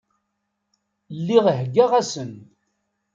[1.17, 2.31] Lliɣ heggaɣ-asen.